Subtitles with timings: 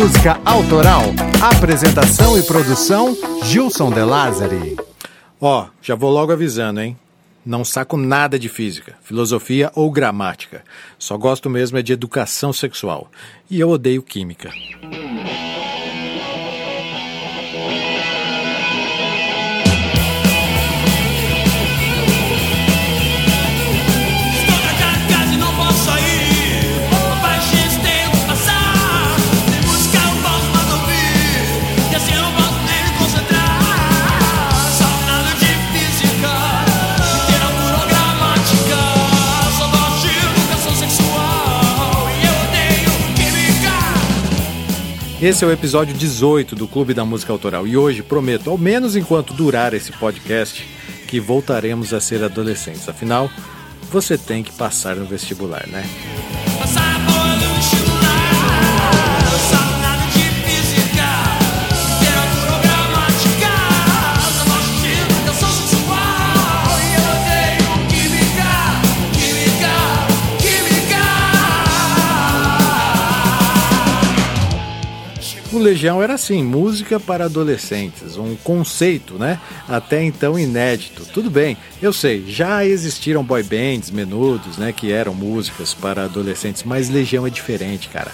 [0.00, 1.02] Música Autoral.
[1.42, 3.14] Apresentação e produção
[3.44, 4.74] Gilson De Lázari.
[5.38, 6.96] Ó, já vou logo avisando, hein?
[7.44, 10.64] Não saco nada de física, filosofia ou gramática.
[10.98, 13.10] Só gosto mesmo é de educação sexual.
[13.50, 14.50] E eu odeio química.
[45.22, 48.96] Esse é o episódio 18 do Clube da Música Autoral e hoje prometo, ao menos
[48.96, 50.66] enquanto durar esse podcast,
[51.06, 52.88] que voltaremos a ser adolescentes.
[52.88, 53.30] Afinal,
[53.90, 55.84] você tem que passar no vestibular, né?
[56.58, 56.89] Passar
[75.60, 79.38] Legião era assim, música para adolescentes, um conceito, né?
[79.68, 81.04] Até então inédito.
[81.12, 86.62] Tudo bem, eu sei, já existiram boy bands, menudos, né, que eram músicas para adolescentes,
[86.64, 88.10] mas Legião é diferente, cara.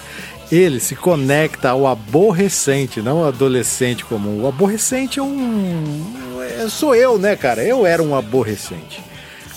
[0.51, 4.43] Ele se conecta ao aborrecente, não ao adolescente comum.
[4.43, 6.41] O aborrecente é um.
[6.41, 7.63] é- sou eu, né, cara?
[7.63, 9.01] Eu era um aborrecente.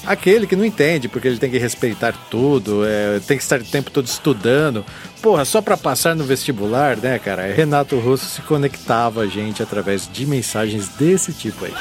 [0.06, 3.64] Aquele que não entende, porque ele tem que respeitar tudo, é, tem que estar o
[3.64, 4.84] tempo todo estudando.
[5.20, 7.52] Porra, só pra passar no vestibular, né, cara?
[7.52, 11.74] Renato Russo se conectava a gente através de mensagens desse tipo aí.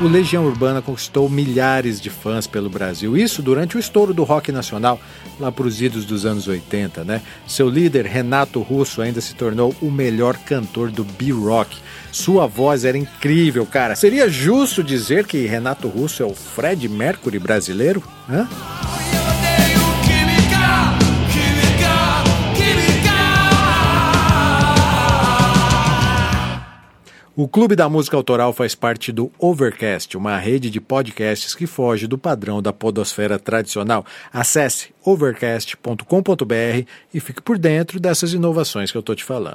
[0.00, 4.52] O Legião Urbana conquistou milhares de fãs pelo Brasil, isso durante o estouro do rock
[4.52, 5.00] nacional,
[5.40, 7.20] lá para os idos dos anos 80, né?
[7.48, 11.78] Seu líder, Renato Russo, ainda se tornou o melhor cantor do B-Rock.
[12.12, 13.96] Sua voz era incrível, cara.
[13.96, 18.00] Seria justo dizer que Renato Russo é o Fred Mercury brasileiro?
[18.30, 18.48] Hã?
[27.40, 32.08] O Clube da Música Autoral faz parte do Overcast, uma rede de podcasts que foge
[32.08, 34.04] do padrão da podosfera tradicional.
[34.32, 39.54] Acesse overcast.com.br e fique por dentro dessas inovações que eu estou te falando.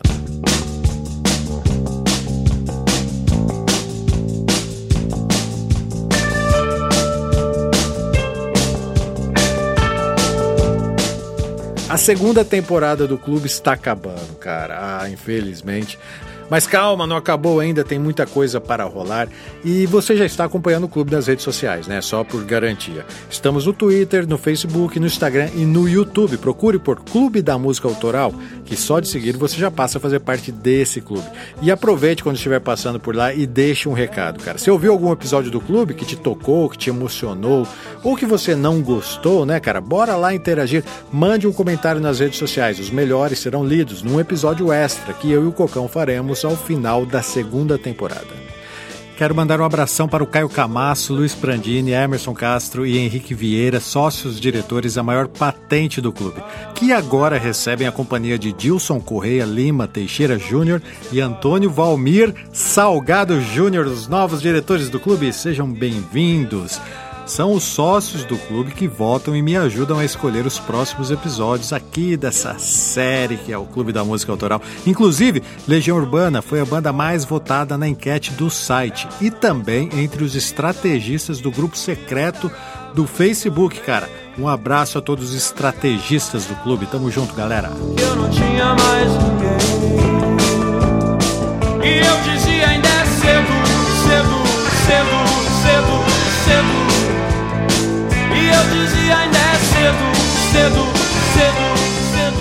[11.89, 15.01] A segunda temporada do clube está acabando, cara.
[15.01, 15.99] Ah, infelizmente.
[16.49, 19.27] Mas calma, não acabou ainda, tem muita coisa para rolar.
[19.63, 22.01] E você já está acompanhando o clube nas redes sociais, né?
[22.01, 23.05] Só por garantia.
[23.29, 26.37] Estamos no Twitter, no Facebook, no Instagram e no YouTube.
[26.37, 28.33] Procure por Clube da Música Autoral,
[28.65, 31.27] que só de seguir você já passa a fazer parte desse clube.
[31.61, 34.57] E aproveite quando estiver passando por lá e deixe um recado, cara.
[34.57, 37.67] Se ouviu algum episódio do clube que te tocou, que te emocionou,
[38.03, 39.79] ou que você não gostou, né, cara?
[39.81, 40.83] Bora lá interagir.
[41.11, 42.79] Mande um comentário nas redes sociais.
[42.79, 47.05] Os melhores serão lidos num episódio extra que eu e o Cocão faremos ao final
[47.05, 48.44] da segunda temporada.
[49.16, 53.79] Quero mandar um abração para o Caio Camasso, Luiz Prandini, Emerson Castro e Henrique Vieira,
[53.79, 56.43] sócios diretores da maior patente do clube,
[56.73, 63.39] que agora recebem a companhia de Dilson Correia Lima Teixeira Júnior e Antônio Valmir Salgado
[63.39, 65.31] Júnior, os novos diretores do clube.
[65.31, 66.81] Sejam bem-vindos.
[67.25, 71.72] São os sócios do clube que votam e me ajudam a escolher os próximos episódios
[71.72, 74.61] aqui dessa série que é o Clube da Música Autoral.
[74.85, 80.23] Inclusive, Legião Urbana foi a banda mais votada na enquete do site e também entre
[80.23, 82.52] os estrategistas do grupo secreto
[82.93, 84.09] do Facebook, cara.
[84.37, 86.87] Um abraço a todos os estrategistas do clube.
[86.87, 87.72] Tamo junto, galera.
[88.02, 89.53] Eu não tinha mais ninguém.
[100.63, 100.79] Cedo,
[101.33, 101.57] cedo,
[102.13, 102.39] cedo.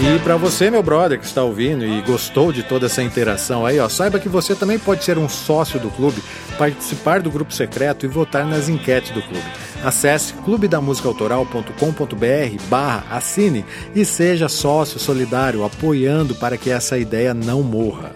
[0.00, 3.78] E para você, meu brother, que está ouvindo e gostou de toda essa interação aí,
[3.78, 6.22] ó, saiba que você também pode ser um sócio do clube,
[6.56, 9.44] participar do grupo secreto e votar nas enquetes do clube.
[9.84, 18.12] Acesse clubedamusicaautoral.com.br barra assine e seja sócio solidário, apoiando para que essa ideia não morra.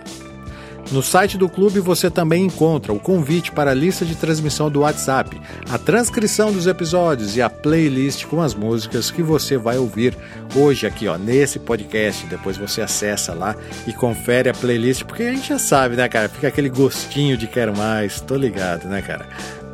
[0.92, 4.80] No site do clube você também encontra o convite para a lista de transmissão do
[4.80, 5.40] WhatsApp,
[5.70, 10.14] a transcrição dos episódios e a playlist com as músicas que você vai ouvir
[10.54, 12.26] hoje aqui, ó, nesse podcast.
[12.26, 13.56] Depois você acessa lá
[13.86, 16.28] e confere a playlist, porque a gente já sabe, né, cara?
[16.28, 19.26] Fica aquele gostinho de quero mais, tô ligado, né, cara?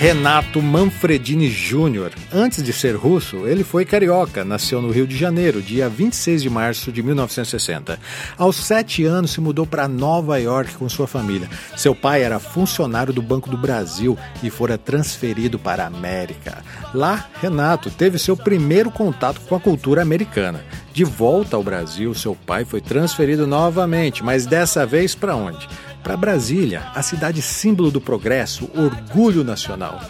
[0.01, 2.13] Renato Manfredini Júnior.
[2.33, 4.47] Antes de ser russo, ele foi carioca.
[4.47, 8.01] Nasceu no Rio de Janeiro, dia 26 de março de 1960.
[8.39, 11.51] Aos sete anos, se mudou para Nova York com sua família.
[11.77, 16.65] Seu pai era funcionário do Banco do Brasil e fora transferido para a América.
[16.95, 20.65] Lá, Renato teve seu primeiro contato com a cultura americana.
[20.95, 25.69] De volta ao Brasil, seu pai foi transferido novamente, mas dessa vez para onde?
[26.03, 30.01] Para Brasília, a cidade símbolo do progresso, orgulho nacional.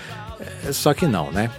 [0.67, 1.51] É, Só que não, né?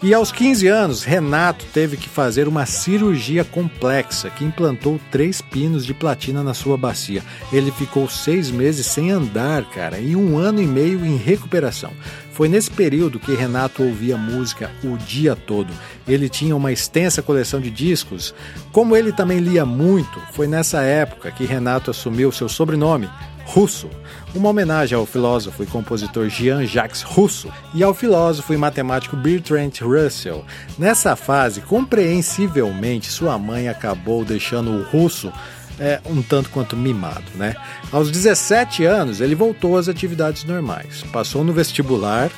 [0.00, 5.84] E aos 15 anos, Renato teve que fazer uma cirurgia complexa que implantou três pinos
[5.84, 7.20] de platina na sua bacia.
[7.52, 11.90] Ele ficou seis meses sem andar, cara, e um ano e meio em recuperação.
[12.30, 15.74] Foi nesse período que Renato ouvia música o dia todo.
[16.06, 18.32] Ele tinha uma extensa coleção de discos.
[18.70, 23.10] Como ele também lia muito, foi nessa época que Renato assumiu seu sobrenome,
[23.48, 23.88] Russo,
[24.34, 30.44] uma homenagem ao filósofo e compositor Jean-Jacques Rousseau e ao filósofo e matemático Bertrand Russell.
[30.78, 35.32] Nessa fase, compreensivelmente, sua mãe acabou deixando o Russo
[35.80, 37.56] é, um tanto quanto mimado, né?
[37.90, 42.30] Aos 17 anos, ele voltou às atividades normais, passou no vestibular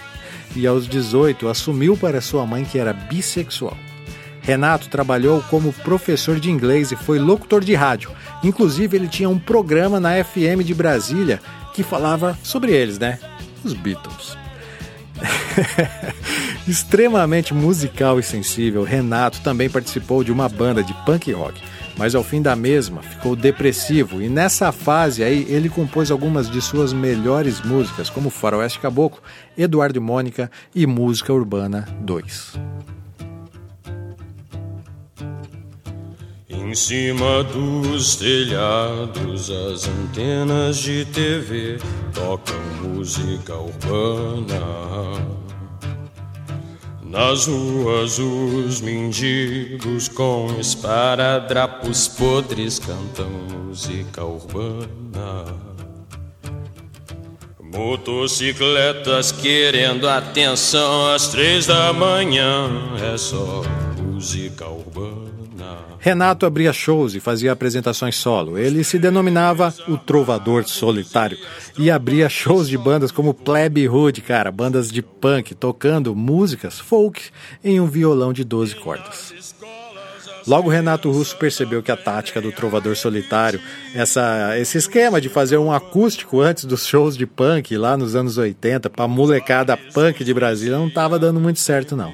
[0.55, 3.77] e aos 18 assumiu para sua mãe que era bissexual.
[4.43, 8.11] Renato trabalhou como professor de inglês e foi locutor de rádio.
[8.43, 11.41] Inclusive, ele tinha um programa na FM de Brasília
[11.75, 13.19] que falava sobre eles, né?
[13.65, 14.37] Os Beatles.
[16.67, 21.61] Extremamente musical e sensível, Renato também participou de uma banda de punk rock,
[21.97, 26.61] mas ao fim da mesma ficou depressivo e nessa fase aí ele compôs algumas de
[26.61, 29.23] suas melhores músicas, como Faroeste Caboclo,
[29.57, 33.00] Eduardo e Mônica e Música Urbana 2.
[36.63, 41.79] Em cima dos telhados, as antenas de TV
[42.13, 44.61] tocam música urbana.
[47.03, 55.47] Nas ruas, os mendigos com esparadrapos podres cantam música urbana.
[57.59, 62.69] Motocicletas querendo atenção às três da manhã,
[63.13, 63.63] é só
[63.99, 65.40] música urbana.
[65.99, 68.59] Renato abria shows e fazia apresentações solo.
[68.59, 71.39] Ele se denominava o Trovador Solitário
[71.79, 77.23] e abria shows de bandas como Plebe Hood, cara, bandas de punk tocando músicas folk
[77.63, 79.35] em um violão de 12 cordas.
[80.47, 83.61] Logo, Renato Russo percebeu que a tática do trovador solitário,
[83.95, 88.39] essa, esse esquema de fazer um acústico antes dos shows de punk lá nos anos
[88.39, 92.13] 80, para molecada punk de Brasília, não estava dando muito certo, não.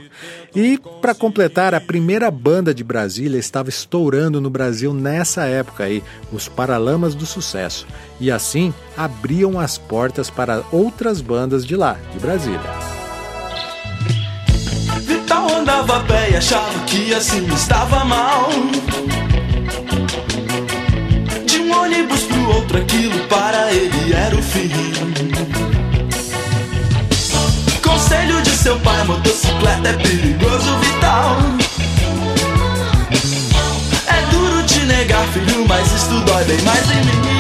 [0.55, 6.03] E, para completar, a primeira banda de Brasília estava estourando no Brasil nessa época aí,
[6.33, 7.87] os Paralamas do Sucesso.
[8.19, 13.06] E assim abriam as portas para outras bandas de lá, de Brasília.
[15.67, 18.51] Andava a pé e achava que assim estava mal.
[21.45, 24.71] De um ônibus pro outro, aquilo para ele era o fim.
[27.83, 31.37] Conselho de seu pai: motocicleta é perigoso, Vital.
[34.07, 37.36] É duro de negar, filho, mas isso dói bem mais em mim.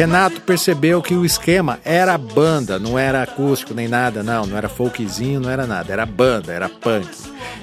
[0.00, 4.66] Renato percebeu que o esquema era banda, não era acústico nem nada, não, não era
[4.66, 7.06] folkzinho, não era nada, era banda, era punk.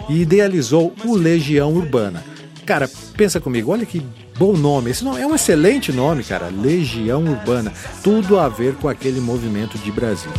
[0.08, 2.24] E idealizou o Legião Urbana.
[2.64, 4.06] Cara, pensa comigo, olha que
[4.38, 4.92] bom nome.
[4.92, 6.52] Esse nome é um excelente nome, cara.
[6.56, 7.74] Legião Urbana.
[8.04, 10.36] Tudo a ver com aquele movimento de Brasília.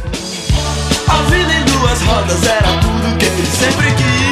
[1.08, 4.27] A vida em duas rodas era tudo que ele sempre quis.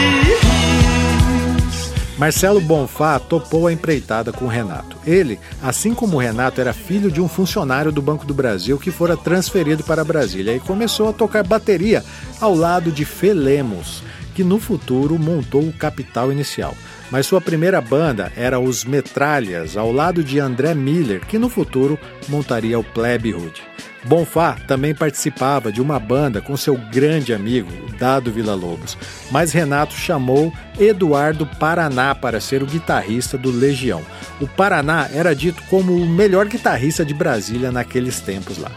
[2.19, 4.97] Marcelo Bonfá topou a empreitada com Renato.
[5.07, 9.19] Ele, assim como Renato, era filho de um funcionário do Banco do Brasil que fora
[9.19, 12.03] transferido para Brasília e começou a tocar bateria
[12.41, 14.03] ao lado de Felemos,
[14.35, 16.75] que no futuro montou o Capital Inicial.
[17.11, 21.99] Mas sua primeira banda era os Metralhas, ao lado de André Miller, que no futuro
[22.29, 23.63] montaria o Plebe Hood.
[24.07, 28.97] Bonfá também participava de uma banda com seu grande amigo, Dado Villa-Lobos,
[29.31, 34.03] mas Renato chamou Eduardo Paraná para ser o guitarrista do Legião.
[34.41, 38.71] O Paraná era dito como o melhor guitarrista de Brasília naqueles tempos lá.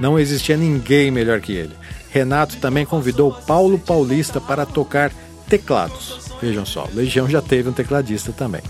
[0.00, 1.76] Não existia ninguém melhor que ele.
[2.10, 5.12] Renato também convidou Paulo Paulista para tocar
[5.48, 6.32] teclados.
[6.40, 8.62] Vejam só, Legião já teve um tecladista também.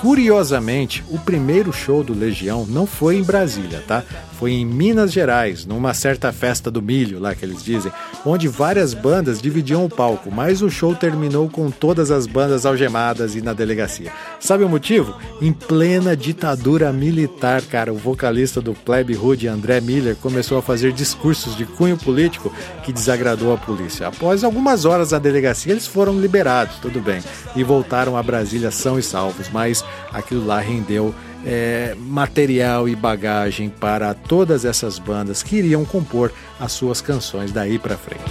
[0.00, 4.02] Curiosamente, o primeiro show do Legião não foi em Brasília, tá?
[4.38, 7.92] Foi em Minas Gerais, numa certa festa do milho, lá que eles dizem,
[8.24, 13.34] onde várias bandas dividiam o palco, mas o show terminou com todas as bandas algemadas
[13.36, 14.12] e na delegacia.
[14.40, 15.14] Sabe o motivo?
[15.40, 20.92] Em plena ditadura militar, cara, o vocalista do Plebe Hood, André Miller, começou a fazer
[20.92, 24.08] discursos de cunho político que desagradou a polícia.
[24.08, 27.22] Após algumas horas na delegacia, eles foram liberados, tudo bem,
[27.54, 33.68] e voltaram a Brasília são e salvos, mas aquilo lá rendeu é, material e bagagem
[33.68, 38.22] para todas essas bandas que iriam compor as suas canções daí para frente.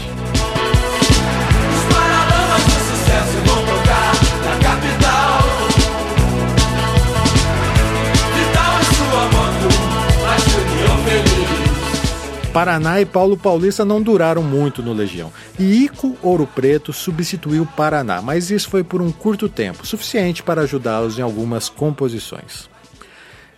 [12.51, 15.32] Paraná e Paulo Paulista não duraram muito no Legião.
[15.58, 20.62] E Ico Ouro Preto substituiu Paraná, mas isso foi por um curto tempo, suficiente para
[20.62, 22.70] ajudá-los em algumas composições.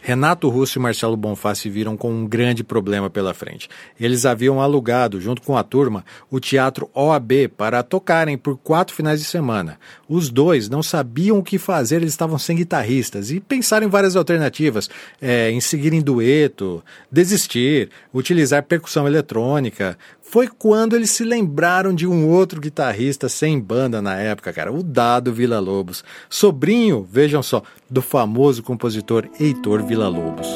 [0.05, 3.69] Renato Russo e Marcelo Bonfá se viram com um grande problema pela frente.
[3.98, 9.22] Eles haviam alugado, junto com a turma, o Teatro OAB para tocarem por quatro finais
[9.22, 9.79] de semana.
[10.10, 14.17] Os dois não sabiam o que fazer, eles estavam sem guitarristas e pensaram em várias
[14.17, 14.89] alternativas,
[15.22, 19.98] é, em seguir em dueto, desistir, utilizar percussão eletrônica.
[20.33, 24.81] Foi quando eles se lembraram de um outro guitarrista sem banda na época, cara, o
[24.81, 30.47] Dado Villa-Lobos, sobrinho, vejam só, do famoso compositor Heitor Villa-Lobos.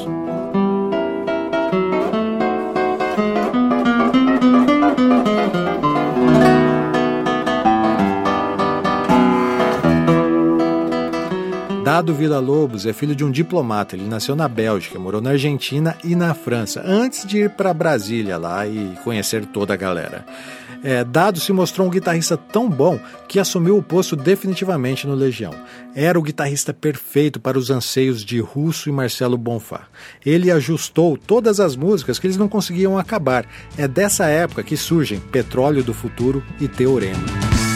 [11.88, 13.96] Dado Villa-Lobos é filho de um diplomata.
[13.96, 18.38] Ele nasceu na Bélgica, morou na Argentina e na França, antes de ir para Brasília
[18.38, 20.26] lá e conhecer toda a galera.
[20.84, 25.54] É, Dado se mostrou um guitarrista tão bom que assumiu o posto definitivamente no Legião.
[25.96, 29.84] Era o guitarrista perfeito para os anseios de Russo e Marcelo Bonfá.
[30.26, 33.46] Ele ajustou todas as músicas que eles não conseguiam acabar.
[33.78, 37.67] É dessa época que surgem Petróleo do Futuro e Teorema.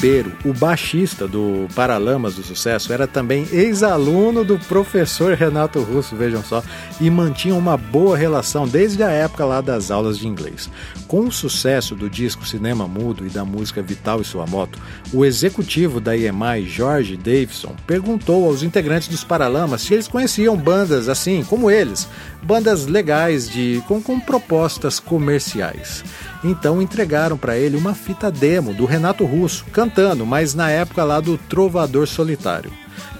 [0.00, 6.42] Ribeiro, o baixista do Paralamas do Sucesso, era também ex-aluno do professor Renato Russo, vejam
[6.42, 6.64] só,
[6.98, 10.70] e mantinha uma boa relação desde a época lá das aulas de inglês.
[11.06, 14.78] Com o sucesso do disco Cinema Mudo e da música Vital e Sua Moto,
[15.12, 21.10] o executivo da EMI, Jorge Davidson, perguntou aos integrantes dos Paralamas se eles conheciam bandas
[21.10, 22.08] assim, como eles,
[22.42, 26.04] bandas legais de com, com propostas comerciais.
[26.42, 31.20] Então entregaram para ele uma fita demo do Renato Russo, cantando, mas na época lá
[31.20, 32.72] do Trovador Solitário.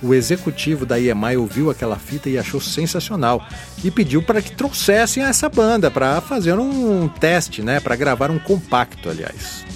[0.03, 3.47] O executivo da EMI ouviu aquela fita e achou sensacional
[3.85, 8.39] e pediu para que trouxessem essa banda para fazer um teste, né, para gravar um
[8.39, 9.70] compacto, aliás.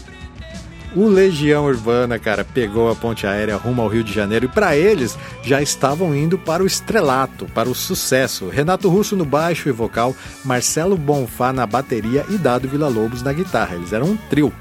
[0.97, 4.77] O Legião Urbana, cara, pegou a ponte aérea rumo ao Rio de Janeiro e para
[4.77, 8.49] eles já estavam indo para o estrelato, para o sucesso.
[8.49, 13.75] Renato Russo no baixo e vocal, Marcelo Bonfá na bateria e Dado Villa-Lobos na guitarra.
[13.75, 14.53] Eles eram um trio.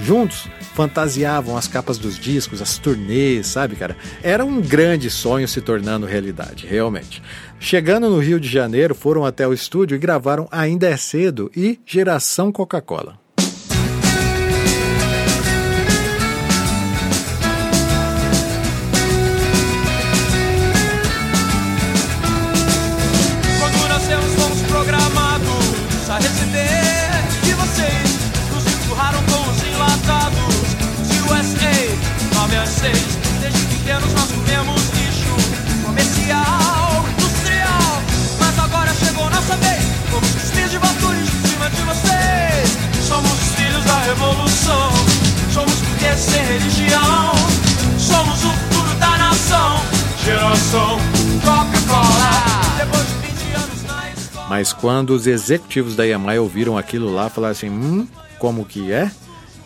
[0.00, 3.98] Juntos, fantasiavam as capas dos discos, as turnês, sabe, cara?
[4.22, 7.22] Era um grande sonho se tornando realidade, realmente.
[7.60, 11.78] Chegando no Rio de Janeiro, foram até o estúdio e gravaram Ainda é Cedo e
[11.84, 13.25] Geração Coca-Cola.
[54.48, 58.06] Mas quando os executivos da EMI ouviram aquilo lá, falaram assim: hum,
[58.38, 59.10] como que é?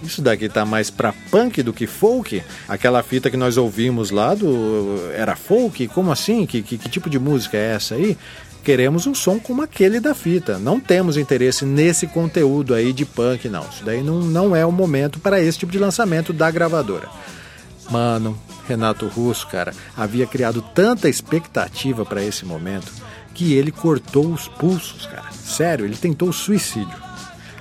[0.02, 2.42] Isso daqui tá mais pra punk do que folk?
[2.66, 4.99] Aquela fita que nós ouvimos lá do.
[5.14, 5.87] Era folk?
[5.88, 6.46] Como assim?
[6.46, 8.16] Que, que, que tipo de música é essa aí?
[8.64, 10.58] Queremos um som como aquele da fita.
[10.58, 13.66] Não temos interesse nesse conteúdo aí de punk, não.
[13.70, 17.08] Isso daí não, não é o momento para esse tipo de lançamento da gravadora.
[17.90, 22.90] Mano, Renato Russo, cara, havia criado tanta expectativa para esse momento
[23.34, 25.30] que ele cortou os pulsos, cara.
[25.32, 27.10] Sério, ele tentou suicídio.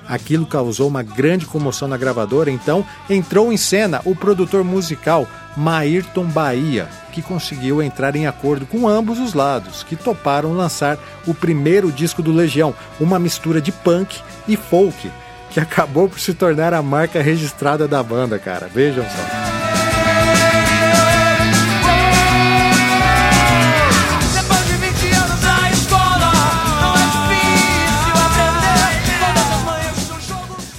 [0.07, 6.25] Aquilo causou uma grande comoção na gravadora, então entrou em cena o produtor musical Maírton
[6.25, 10.97] Bahia, que conseguiu entrar em acordo com ambos os lados, que toparam lançar
[11.27, 15.11] o primeiro disco do Legião, uma mistura de punk e folk,
[15.51, 18.67] que acabou por se tornar a marca registrada da banda, cara.
[18.67, 19.59] Vejam só.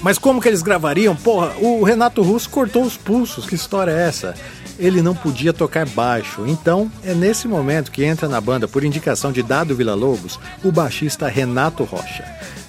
[0.02, 1.14] Mas como que eles gravariam?
[1.14, 3.46] Porra, o Renato Russo cortou os pulsos.
[3.46, 4.34] Que história é essa?
[4.78, 6.46] Ele não podia tocar baixo.
[6.46, 10.72] Então, é nesse momento que entra na banda, por indicação de Dado Villa Lobos, o
[10.72, 12.24] baixista Renato Rocha.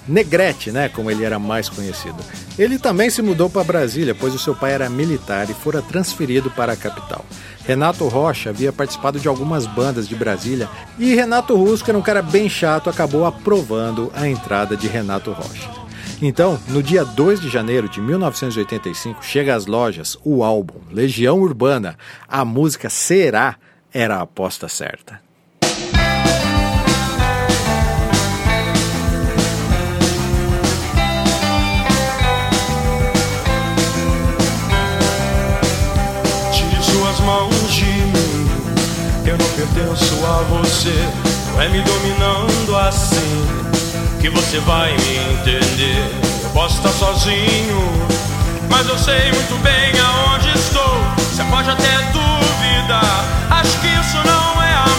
[0.06, 2.16] Negrete, né, como ele era mais conhecido.
[2.58, 6.50] Ele também se mudou para Brasília, pois o seu pai era militar e fora transferido
[6.50, 7.24] para a capital.
[7.64, 12.02] Renato Rocha havia participado de algumas bandas de Brasília e Renato Russo, que era um
[12.02, 15.70] cara bem chato, acabou aprovando a entrada de Renato Rocha.
[16.24, 21.98] Então, no dia 2 de janeiro de 1985, chega às lojas o álbum Legião Urbana.
[22.28, 23.56] A música Será
[23.92, 25.20] era a aposta certa.
[39.24, 40.92] Eu não pertenço a você.
[41.52, 43.61] Não é me dominando assim
[44.22, 45.98] que você vai me entender.
[46.44, 47.76] Eu posso estar sozinho,
[48.70, 51.02] mas eu sei muito bem aonde estou.
[51.18, 53.24] Você pode até duvidar.
[53.50, 54.91] Acho que isso não é amor.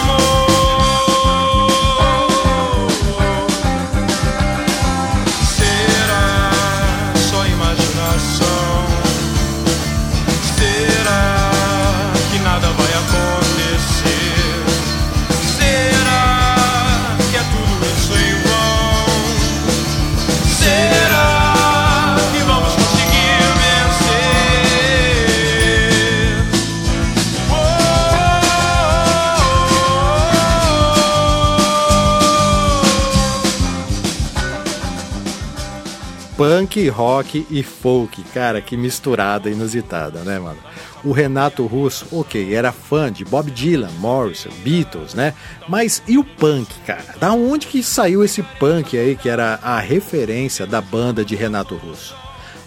[36.44, 40.58] Punk, rock e folk, cara, que misturada inusitada, né, mano?
[41.02, 45.32] O Renato Russo, ok, era fã de Bob Dylan, Morrison, Beatles, né?
[45.66, 47.14] Mas e o punk, cara?
[47.18, 51.76] Da onde que saiu esse punk aí que era a referência da banda de Renato
[51.76, 52.14] Russo?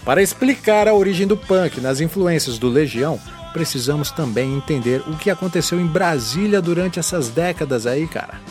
[0.04, 3.20] Para explicar a origem do punk nas influências do Legião,
[3.54, 8.42] precisamos também entender o que aconteceu em Brasília durante essas décadas aí, cara.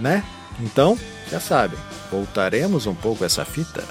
[0.00, 0.24] Né?
[0.58, 0.98] Então,
[1.30, 1.78] já sabem,
[2.10, 3.84] voltaremos um pouco essa fita.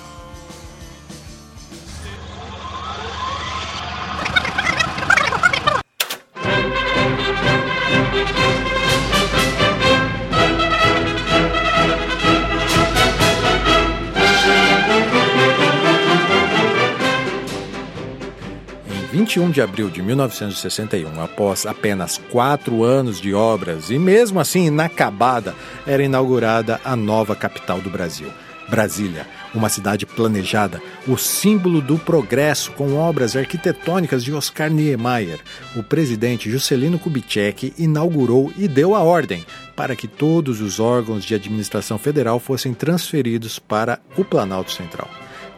[19.24, 25.56] 21 de abril de 1961, após apenas quatro anos de obras e mesmo assim inacabada,
[25.88, 28.28] era inaugurada a nova capital do Brasil,
[28.70, 35.40] Brasília, uma cidade planejada, o símbolo do progresso com obras arquitetônicas de Oscar Niemeyer.
[35.74, 41.34] O presidente Juscelino Kubitschek inaugurou e deu a ordem para que todos os órgãos de
[41.34, 45.10] administração federal fossem transferidos para o Planalto Central.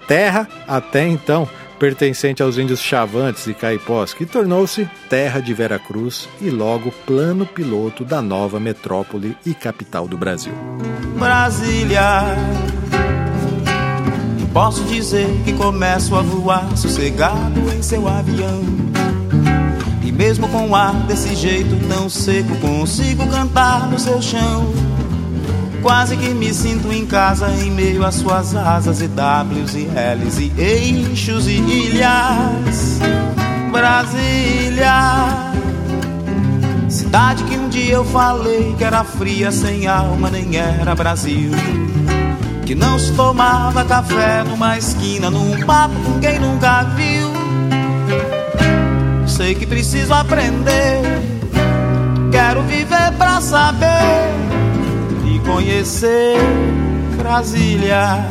[0.07, 6.49] Terra, até então, pertencente aos índios Chavantes e Caipós, que tornou-se terra de Veracruz e
[6.49, 10.53] logo plano piloto da nova metrópole e capital do Brasil.
[11.17, 12.35] Brasília.
[14.53, 18.63] Posso dizer que começo a voar sossegado em seu avião.
[20.01, 24.71] E mesmo com o ar desse jeito tão seco, consigo cantar no seu chão.
[25.85, 30.41] Quase que me sinto em casa em meio às suas asas e Ws e Ls
[30.41, 32.97] e eixos e ilhas.
[33.71, 35.53] Brasília.
[36.89, 41.51] Cidade que um dia eu falei que era fria, sem alma, nem era Brasil.
[42.65, 47.31] Que não se tomava café numa esquina, num papo com quem nunca viu.
[49.27, 51.03] Sei que preciso aprender,
[52.31, 54.55] quero viver pra saber
[55.45, 56.37] conhecer
[57.17, 58.25] Brasília.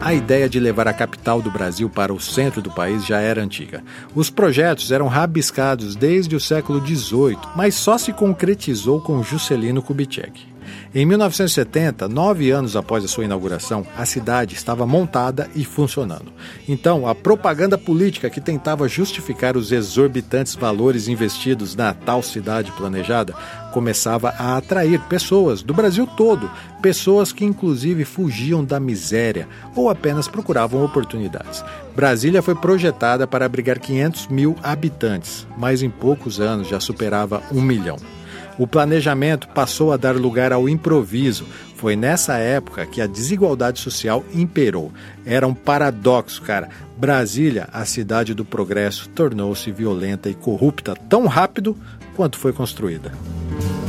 [0.00, 3.42] A ideia de levar a capital do Brasil para o centro do país já era
[3.42, 3.84] antiga.
[4.14, 10.49] Os projetos eram rabiscados desde o século XVIII, mas só se concretizou com Juscelino Kubitschek.
[10.92, 16.32] Em 1970, nove anos após a sua inauguração, a cidade estava montada e funcionando.
[16.68, 23.32] Então, a propaganda política que tentava justificar os exorbitantes valores investidos na tal cidade planejada
[23.72, 26.50] começava a atrair pessoas do Brasil todo,
[26.82, 31.64] pessoas que inclusive fugiam da miséria ou apenas procuravam oportunidades.
[31.94, 37.62] Brasília foi projetada para abrigar 500 mil habitantes, mas em poucos anos já superava um
[37.62, 37.96] milhão.
[38.58, 41.46] O planejamento passou a dar lugar ao improviso.
[41.76, 44.92] Foi nessa época que a desigualdade social imperou.
[45.24, 46.68] Era um paradoxo, cara.
[46.96, 51.76] Brasília, a cidade do progresso, tornou-se violenta e corrupta tão rápido
[52.14, 53.12] quanto foi construída.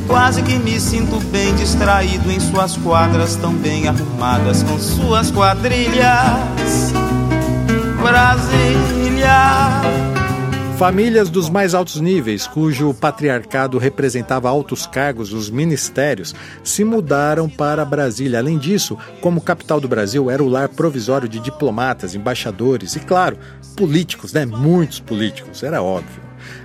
[0.08, 6.94] Quase que me sinto bem distraído em suas quadras tão bem arrumadas com suas quadrilhas.
[8.02, 9.32] Brasília.
[10.82, 17.86] Famílias dos mais altos níveis, cujo patriarcado representava altos cargos nos ministérios, se mudaram para
[17.86, 18.40] Brasília.
[18.40, 23.38] Além disso, como capital do Brasil, era o lar provisório de diplomatas, embaixadores e, claro,
[23.78, 24.44] políticos, né?
[24.44, 26.20] Muitos políticos, era óbvio.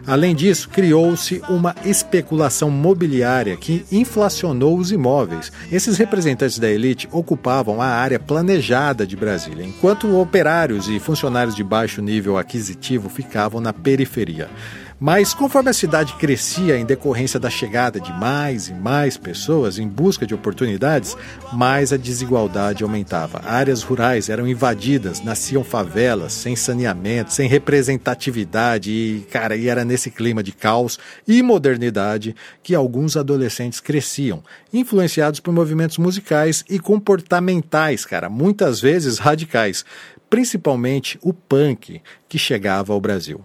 [0.07, 5.51] Além disso, criou-se uma especulação mobiliária que inflacionou os imóveis.
[5.71, 11.65] Esses representantes da elite ocupavam a área planejada de Brasília, enquanto operários e funcionários de
[11.65, 14.49] baixo nível aquisitivo ficavam na periferia.
[14.99, 19.87] Mas conforme a cidade crescia em decorrência da chegada de mais e mais pessoas em
[19.87, 21.15] busca de oportunidades,
[21.53, 23.43] mais a desigualdade aumentava.
[23.45, 30.11] Áreas rurais eram invadidas, nasciam favelas sem saneamento, sem representatividade e, cara, e era nesse
[30.11, 38.07] clima de caos e modernidade que alguns adolescentes cresciam, influenciados por movimentos musicais e comportamentais,
[38.07, 39.85] cara, muitas vezes radicais,
[40.31, 43.45] principalmente o punk que chegava ao Brasil.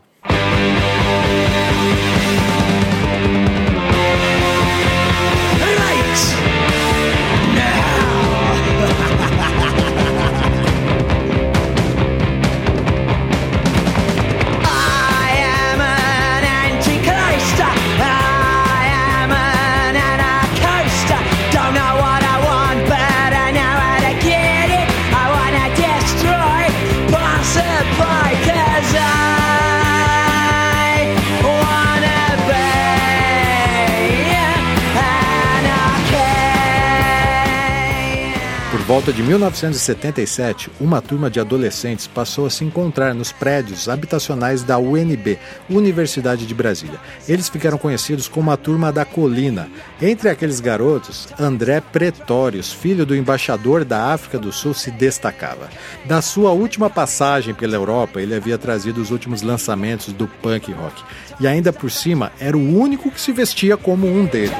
[38.91, 44.77] Volta de 1977, uma turma de adolescentes passou a se encontrar nos prédios habitacionais da
[44.77, 46.99] UNB, Universidade de Brasília.
[47.25, 49.69] Eles ficaram conhecidos como a Turma da Colina.
[50.01, 55.69] Entre aqueles garotos, André Pretórios, filho do embaixador da África do Sul, se destacava.
[56.03, 61.01] Da sua última passagem pela Europa, ele havia trazido os últimos lançamentos do punk rock.
[61.39, 64.51] E ainda por cima, era o único que se vestia como um deles.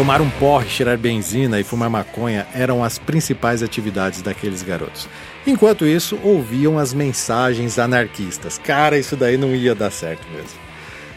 [0.00, 5.06] Tomar um porre, cheirar benzina e fumar maconha eram as principais atividades daqueles garotos.
[5.46, 8.56] Enquanto isso, ouviam as mensagens anarquistas.
[8.56, 10.58] Cara, isso daí não ia dar certo mesmo.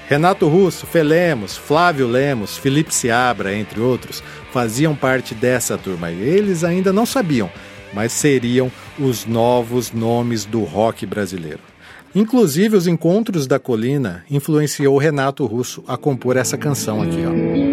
[0.10, 6.66] Renato Russo, Felemos, Flávio Lemos, Felipe Seabra, entre outros, faziam parte dessa turma e eles
[6.66, 7.50] ainda não sabiam,
[7.94, 8.70] mas seriam
[9.00, 11.62] os novos nomes do rock brasileiro.
[12.14, 17.73] Inclusive, os encontros da colina influenciou Renato Russo a compor essa canção aqui, ó.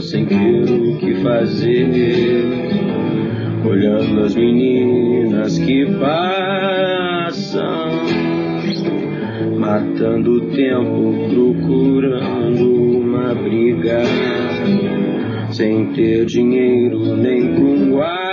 [0.00, 1.88] Sem ter o que fazer
[3.64, 7.42] olhando as meninas que passam,
[9.58, 14.02] matando o tempo, procurando uma briga,
[15.50, 18.31] sem ter dinheiro nem pra um guaraná.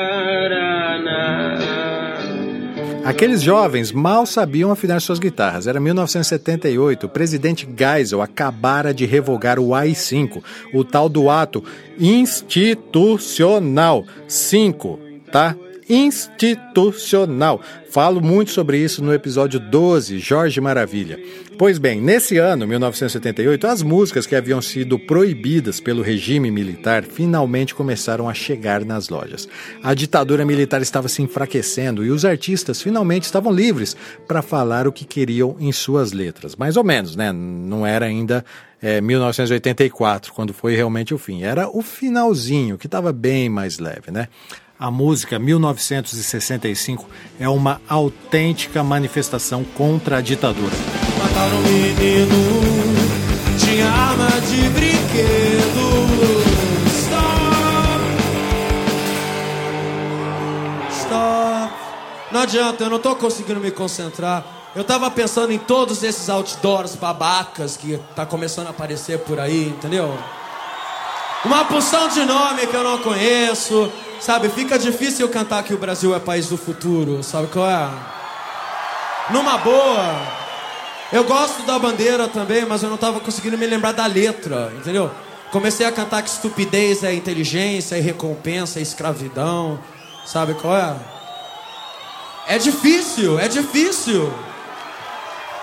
[3.10, 5.65] Aqueles jovens mal sabiam afinar suas guitarras.
[5.65, 11.63] Era 1978, o presidente Geisel acabara de revogar o AI-5, o tal do ato
[12.00, 15.00] institucional 5,
[15.32, 15.56] tá?
[15.89, 17.60] Institucional.
[17.91, 21.19] Falo muito sobre isso no episódio 12, Jorge Maravilha.
[21.58, 27.73] Pois bem, nesse ano, 1978, as músicas que haviam sido proibidas pelo regime militar finalmente
[27.73, 29.49] começaram a chegar nas lojas.
[29.82, 33.97] A ditadura militar estava se enfraquecendo e os artistas finalmente estavam livres
[34.28, 36.56] para falar o que queriam em suas letras.
[36.56, 37.32] Mais ou menos, né?
[37.32, 38.45] Não era ainda
[38.80, 41.41] é, 1984, quando foi realmente o fim.
[41.41, 44.28] Era o finalzinho, que estava bem mais leve, né?
[44.82, 47.06] A música 1965
[47.38, 50.72] é uma autêntica manifestação contra a ditadura.
[51.22, 52.30] Mataram um menino,
[53.60, 56.00] tinha arma de brinquedo.
[56.96, 57.20] Stop!
[60.94, 61.74] Stop!
[62.32, 64.46] Não adianta, eu não tô conseguindo me concentrar.
[64.74, 69.68] Eu tava pensando em todos esses outdoors babacas que tá começando a aparecer por aí,
[69.68, 70.18] entendeu?
[71.44, 73.92] Uma porção de nome que eu não conheço.
[74.20, 77.90] Sabe, fica difícil eu cantar que o Brasil é país do futuro, sabe qual é?
[79.30, 80.40] Numa boa.
[81.12, 85.10] Eu gosto da bandeira também, mas eu não tava conseguindo me lembrar da letra, entendeu?
[85.52, 89.80] Comecei a cantar que estupidez é inteligência, é recompensa, é escravidão,
[90.26, 90.96] sabe qual é?
[92.48, 94.32] É difícil, é difícil.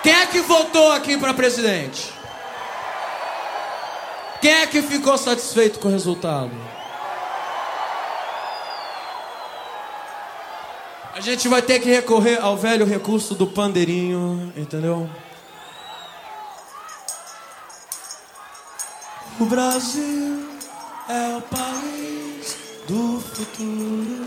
[0.03, 2.13] Quem é que votou aqui para presidente?
[4.41, 6.51] Quem é que ficou satisfeito com o resultado?
[11.17, 15.09] A gente vai ter que recorrer ao velho recurso do pandeirinho, entendeu?
[19.41, 20.47] O Brasil
[21.09, 24.27] é o país do futuro.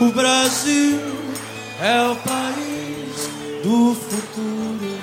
[0.00, 0.98] O Brasil
[1.78, 3.28] é o país
[3.62, 4.98] do futuro.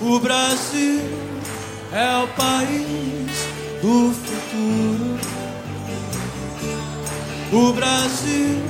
[0.00, 1.00] O Brasil
[1.92, 5.35] é o país do futuro.
[7.52, 8.60] O Brasil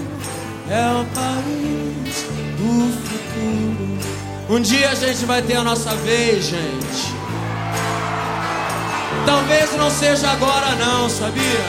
[0.68, 2.26] é o país
[2.58, 3.98] do futuro.
[4.50, 7.14] Um dia a gente vai ter a nossa vez, gente.
[9.24, 11.64] Talvez não seja agora não, sabia?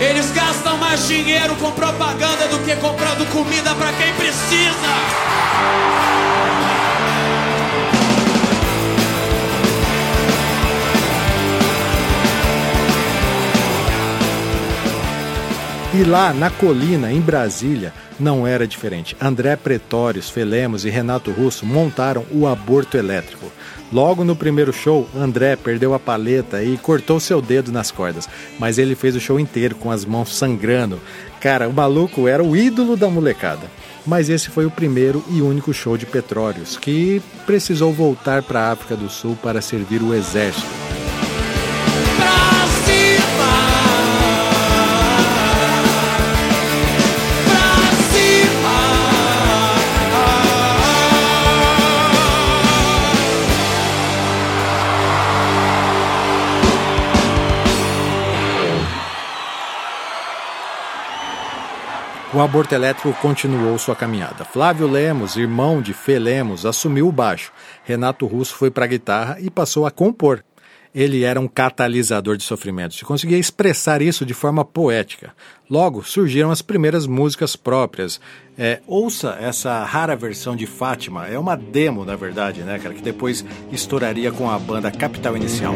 [0.00, 4.88] Eles gastam mais dinheiro com propaganda do que comprando comida para quem precisa.
[15.96, 19.16] E lá na colina, em Brasília, não era diferente.
[19.20, 23.46] André Pretórios, Felemos e Renato Russo montaram o aborto elétrico.
[23.92, 28.28] Logo no primeiro show, André perdeu a paleta e cortou seu dedo nas cordas,
[28.58, 31.00] mas ele fez o show inteiro com as mãos sangrando.
[31.40, 33.70] Cara, o maluco era o ídolo da molecada.
[34.04, 38.72] Mas esse foi o primeiro e único show de Petróleos, que precisou voltar para a
[38.72, 40.93] África do Sul para servir o exército.
[62.34, 64.44] O aborto elétrico continuou sua caminhada.
[64.44, 67.52] Flávio Lemos, irmão de Fê Lemos, assumiu o baixo.
[67.84, 70.42] Renato Russo foi para a guitarra e passou a compor.
[70.92, 75.32] Ele era um catalisador de sofrimentos e conseguia expressar isso de forma poética.
[75.70, 78.20] Logo surgiram as primeiras músicas próprias.
[78.58, 83.02] É, ouça essa rara versão de Fátima, é uma demo, na verdade, né, cara, que
[83.02, 85.74] depois estouraria com a banda Capital Inicial.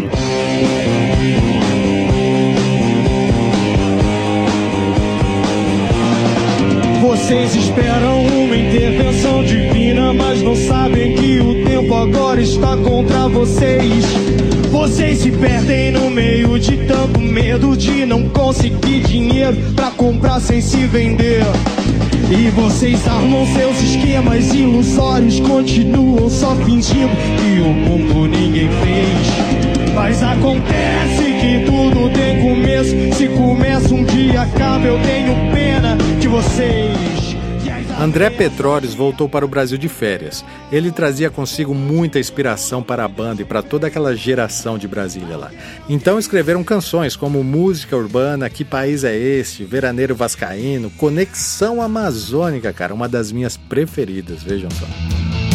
[7.18, 14.04] Vocês esperam uma intervenção divina, mas não sabem que o tempo agora está contra vocês.
[14.70, 20.60] Vocês se perdem no meio de tanto medo de não conseguir dinheiro pra comprar sem
[20.62, 21.42] se vender.
[22.30, 28.87] E vocês armam seus esquemas ilusórios, continuam só fingindo que o mundo ninguém fez.
[38.00, 40.44] André Petrores voltou para o Brasil de férias.
[40.70, 45.36] Ele trazia consigo muita inspiração para a banda e para toda aquela geração de Brasília
[45.36, 45.50] lá.
[45.88, 52.94] Então escreveram canções como Música Urbana, Que País é Este, Veraneiro Vascaíno, Conexão Amazônica, cara,
[52.94, 55.47] uma das minhas preferidas, vejam só.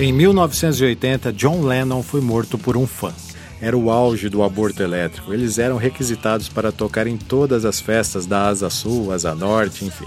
[0.00, 3.12] Em 1980, John Lennon foi morto por um fã.
[3.60, 5.34] Era o auge do aborto elétrico.
[5.34, 10.06] Eles eram requisitados para tocar em todas as festas da Asa Sul, Asa Norte, enfim.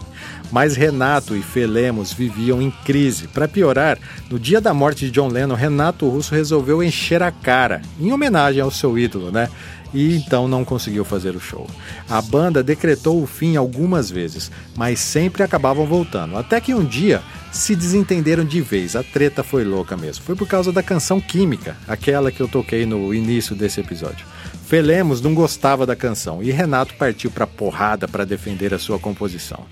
[0.49, 3.27] Mas Renato e Felemos viviam em crise.
[3.27, 3.99] Para piorar,
[4.29, 8.61] no dia da morte de John Lennon, Renato Russo resolveu encher a cara, em homenagem
[8.61, 9.49] ao seu ídolo, né?
[9.93, 11.67] E então não conseguiu fazer o show.
[12.09, 16.37] A banda decretou o fim algumas vezes, mas sempre acabavam voltando.
[16.37, 18.95] Até que um dia se desentenderam de vez.
[18.95, 20.23] A treta foi louca mesmo.
[20.23, 24.25] Foi por causa da canção Química, aquela que eu toquei no início desse episódio.
[24.65, 29.65] Felemos não gostava da canção e Renato partiu pra porrada para defender a sua composição.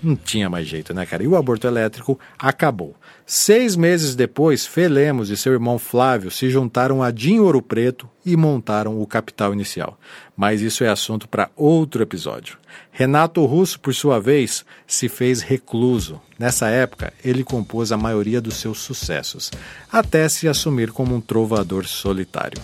[0.00, 1.24] Não tinha mais jeito, né, cara?
[1.24, 2.94] E o aborto elétrico acabou.
[3.26, 8.36] Seis meses depois, Felemos e seu irmão Flávio se juntaram a Dinho Ouro Preto e
[8.36, 9.98] montaram o Capital Inicial.
[10.36, 12.58] Mas isso é assunto para outro episódio.
[12.92, 16.20] Renato Russo, por sua vez, se fez recluso.
[16.38, 19.50] Nessa época, ele compôs a maioria dos seus sucessos,
[19.90, 22.60] até se assumir como um trovador solitário.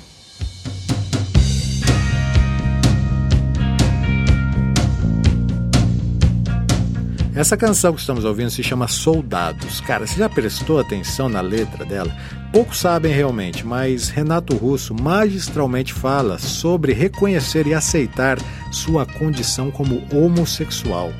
[7.40, 9.81] Essa canção que estamos ouvindo se chama Soldados.
[9.81, 12.14] Cara, você já prestou atenção na letra dela?
[12.53, 18.37] Poucos sabem realmente, mas Renato Russo magistralmente fala sobre reconhecer e aceitar
[18.70, 21.14] sua condição como homossexual.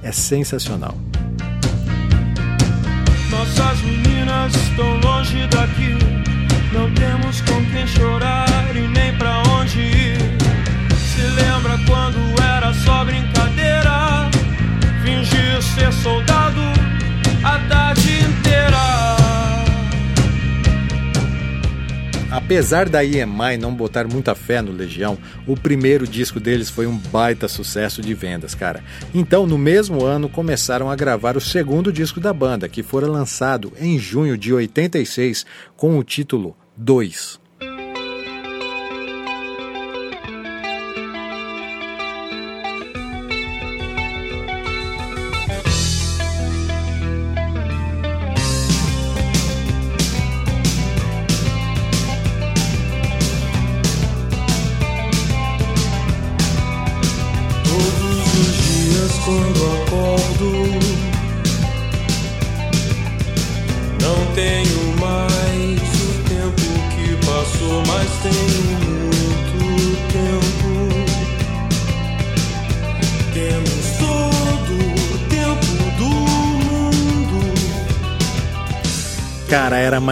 [0.00, 0.96] É sensacional.
[3.28, 5.98] Nossas meninas estão longe daqui.
[6.72, 10.18] Não temos com quem chorar e nem pra onde ir.
[10.96, 13.23] Se lembra quando era só brincadeira?
[16.04, 16.60] Soldado
[17.42, 18.76] a tarde inteira.
[22.30, 26.94] Apesar da EMI não botar muita fé no Legião, o primeiro disco deles foi um
[26.94, 28.84] baita sucesso de vendas, cara.
[29.14, 33.72] Então, no mesmo ano, começaram a gravar o segundo disco da banda, que fora lançado
[33.80, 37.43] em junho de 86 com o título 2.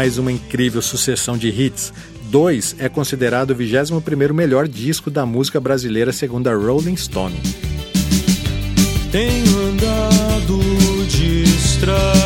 [0.02, 1.92] Mais uma incrível sucessão de hits.
[2.24, 7.40] 2 é considerado o 21º melhor disco da música brasileira segundo a Rolling Stone.
[9.12, 10.58] Tenho andado
[11.06, 12.21] distraído,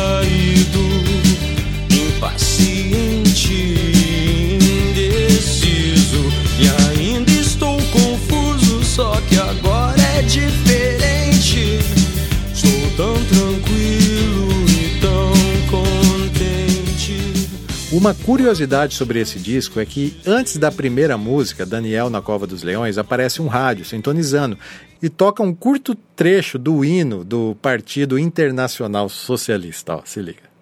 [18.07, 22.63] Uma curiosidade sobre esse disco é que antes da primeira música, Daniel na Cova dos
[22.63, 24.57] Leões, aparece um rádio sintonizando
[25.03, 29.97] e toca um curto trecho do hino do Partido Internacional Socialista.
[29.97, 30.56] Ó, se liga.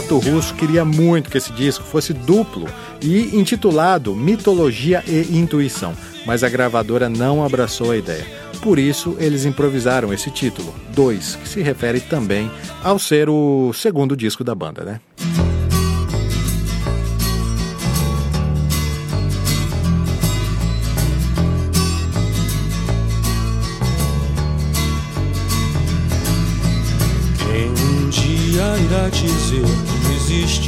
[0.00, 2.66] Renato Russo queria muito que esse disco fosse duplo
[3.02, 5.94] e intitulado Mitologia e Intuição,
[6.24, 8.24] mas a gravadora não abraçou a ideia.
[8.62, 12.50] por isso eles improvisaram esse título, 2, que se refere também
[12.82, 15.00] ao ser o segundo disco da banda, né?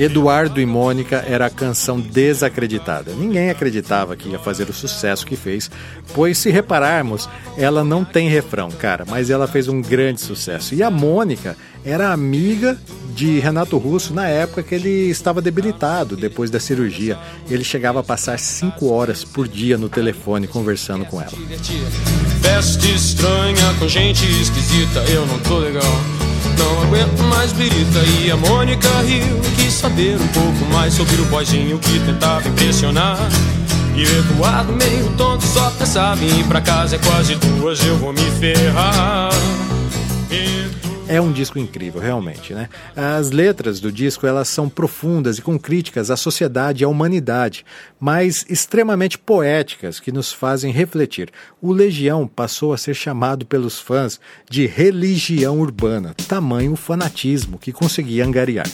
[0.00, 3.12] Eduardo e Mônica era a canção desacreditada.
[3.12, 5.70] Ninguém acreditava que ia fazer o sucesso que fez,
[6.14, 10.74] pois se repararmos, ela não tem refrão, cara, mas ela fez um grande sucesso.
[10.74, 12.78] E a Mônica era amiga
[13.14, 17.18] de Renato Russo na época que ele estava debilitado depois da cirurgia.
[17.50, 21.32] Ele chegava a passar cinco horas por dia no telefone conversando com ela.
[22.40, 26.19] Festa estranha com gente esquisita, eu não tô legal.
[26.60, 31.24] Não aguento mais birita e a Mônica riu Quis saber um pouco mais sobre o
[31.26, 33.18] boizinho que tentava impressionar.
[33.96, 36.96] E o Eduardo meio tonto só pensava em ir pra casa.
[36.96, 39.30] É quase duas, eu vou me ferrar.
[40.30, 42.68] Edu- É um disco incrível, realmente, né?
[42.94, 47.66] As letras do disco, elas são profundas e com críticas à sociedade e à humanidade,
[47.98, 51.32] mas extremamente poéticas que nos fazem refletir.
[51.60, 58.24] O Legião passou a ser chamado pelos fãs de religião urbana, tamanho fanatismo que conseguia
[58.24, 58.68] angariar.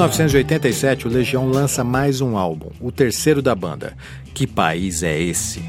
[0.00, 3.94] 1987, o Legião lança mais um álbum, o terceiro da banda.
[4.32, 5.62] Que país é esse?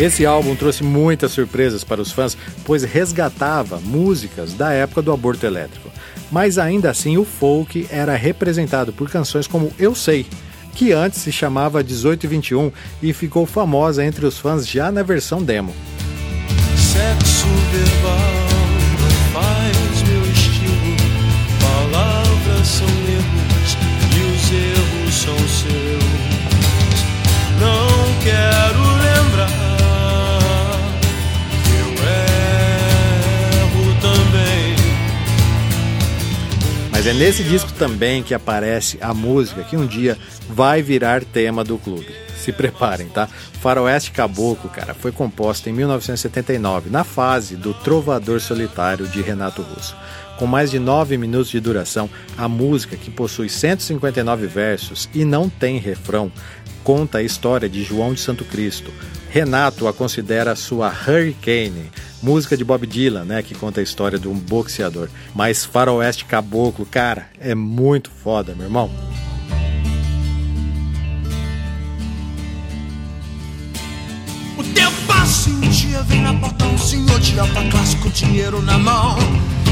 [0.00, 0.24] Esse?
[0.24, 5.90] Álbum trouxe muitas surpresas para os fãs, pois resgatava músicas da época do aborto elétrico.
[6.30, 10.26] Mas ainda assim, o folk era representado por canções como Eu Sei,
[10.74, 12.72] que antes se chamava 18 e 21
[13.02, 15.74] e ficou famosa entre os fãs já na versão demo.
[16.76, 18.49] Sexo verbal
[37.00, 40.18] Mas é nesse disco também que aparece a música que um dia
[40.50, 42.14] vai virar tema do clube.
[42.36, 43.26] Se preparem, tá?
[43.26, 49.96] Faroeste Caboclo, cara, foi composta em 1979, na fase do Trovador Solitário de Renato Russo.
[50.38, 55.48] Com mais de 9 minutos de duração, a música, que possui 159 versos e não
[55.48, 56.30] tem refrão,
[56.84, 58.92] conta a história de João de Santo Cristo.
[59.30, 64.26] Renato a considera sua Hurricane, música de Bob Dylan, né, que conta a história de
[64.26, 65.08] um boxeador.
[65.32, 68.90] Mas Faroeste Caboclo, cara, é muito foda, meu irmão.
[74.60, 78.10] O tempo passa e um dia vem na porta um senhor de alta classe com
[78.10, 79.16] dinheiro na mão.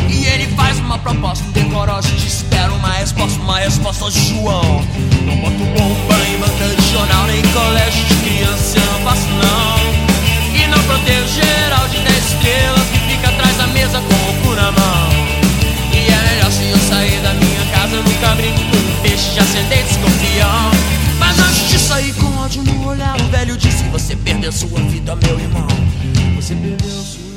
[0.09, 4.83] E ele faz uma proposta indecorosa e te espera uma resposta, uma resposta João.
[5.27, 10.59] Não boto bomba em banca de jornal, nem colégio de criança, não faço não.
[10.59, 14.55] E não protejo geral de 10 estrelas que fica atrás da mesa com o cu
[14.55, 15.09] na mão.
[15.93, 19.33] E é melhor se eu sair da minha casa, eu nunca brinco com um peixe
[19.33, 20.18] de ascendente escorpião.
[24.59, 25.69] Sua vida, meu irmão.
[26.35, 27.29] Você perdeu sua.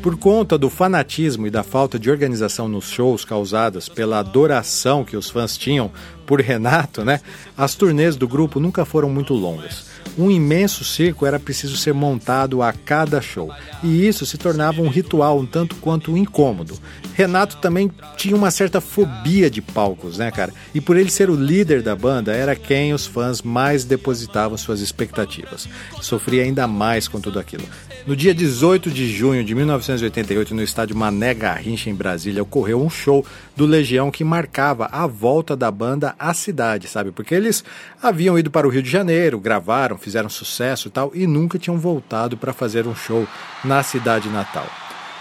[0.00, 5.16] Por conta do fanatismo e da falta de organização nos shows causadas pela adoração que
[5.16, 5.90] os fãs tinham
[6.24, 7.20] por Renato, né?
[7.56, 9.91] As turnês do grupo nunca foram muito longas.
[10.18, 13.50] Um imenso circo era preciso ser montado a cada show,
[13.82, 16.78] e isso se tornava um ritual um tanto quanto incômodo.
[17.14, 20.52] Renato também tinha uma certa fobia de palcos, né, cara?
[20.74, 24.80] E por ele ser o líder da banda, era quem os fãs mais depositavam suas
[24.80, 25.68] expectativas.
[26.00, 27.64] Sofria ainda mais com tudo aquilo.
[28.04, 32.90] No dia 18 de junho de 1988, no estádio Mané Garrincha, em Brasília, ocorreu um
[32.90, 33.24] show
[33.54, 37.12] do Legião que marcava a volta da banda à cidade, sabe?
[37.12, 37.62] Porque eles
[38.02, 41.78] haviam ido para o Rio de Janeiro, gravaram, fizeram sucesso e tal, e nunca tinham
[41.78, 43.24] voltado para fazer um show
[43.62, 44.66] na cidade natal.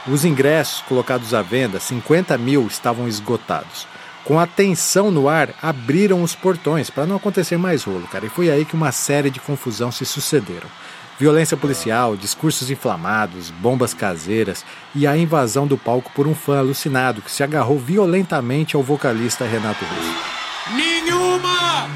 [0.07, 3.85] Os ingressos colocados à venda, 50 mil, estavam esgotados.
[4.25, 8.25] Com a tensão no ar, abriram os portões para não acontecer mais rolo, cara.
[8.25, 10.69] E foi aí que uma série de confusão se sucederam.
[11.21, 14.65] Violência policial, discursos inflamados, bombas caseiras
[14.95, 19.45] e a invasão do palco por um fã alucinado que se agarrou violentamente ao vocalista
[19.45, 20.75] Renato Russo.
[20.75, 21.87] Nenhuma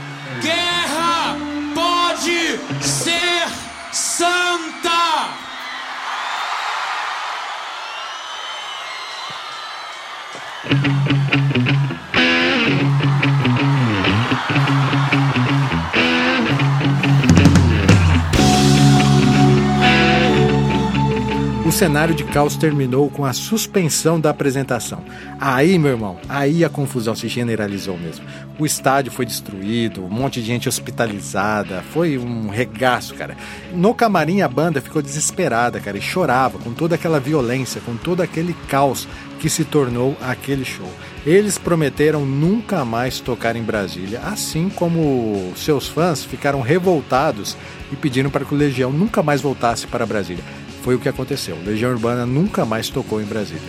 [21.75, 25.03] cenário de caos terminou com a suspensão da apresentação.
[25.37, 28.23] Aí, meu irmão, aí a confusão se generalizou mesmo.
[28.57, 33.35] O estádio foi destruído, um monte de gente hospitalizada, foi um regaço, cara.
[33.73, 38.21] No camarim a banda ficou desesperada, cara, e chorava com toda aquela violência, com todo
[38.21, 39.05] aquele caos
[39.41, 40.89] que se tornou aquele show.
[41.25, 47.57] Eles prometeram nunca mais tocar em Brasília, assim como seus fãs ficaram revoltados
[47.91, 50.64] e pediram para que o Legião nunca mais voltasse para Brasília.
[50.85, 51.57] Foi o que aconteceu.
[51.65, 53.59] Legião Urbana nunca mais tocou em Brasília.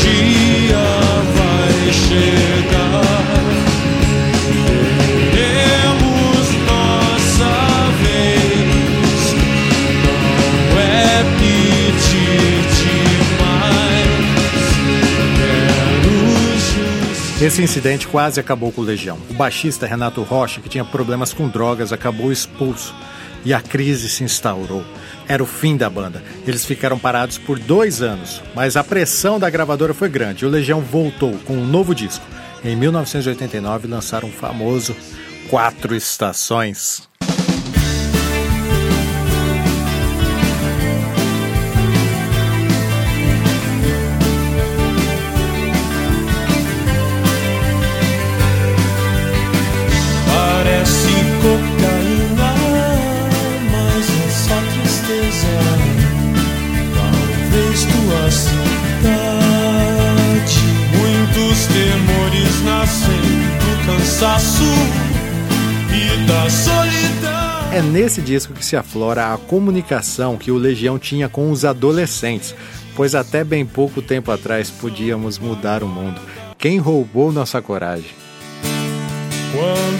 [0.00, 0.78] Dia
[1.34, 3.02] vai chegar.
[17.42, 17.44] É.
[17.44, 19.18] Esse incidente quase acabou com o Legião.
[19.28, 22.94] O baixista Renato Rocha, que tinha problemas com drogas, acabou expulso
[23.46, 24.84] e a crise se instaurou.
[25.28, 26.20] Era o fim da banda.
[26.44, 30.80] Eles ficaram parados por dois anos, mas a pressão da gravadora foi grande o Legião
[30.80, 32.26] voltou com um novo disco.
[32.64, 34.96] Em 1989 lançaram o famoso
[35.48, 37.08] Quatro Estações.
[67.76, 72.54] É nesse disco que se aflora a comunicação que o Legião tinha com os adolescentes,
[72.94, 76.18] pois até bem pouco tempo atrás podíamos mudar o mundo.
[76.56, 78.12] Quem roubou nossa coragem?
[79.52, 79.95] Quando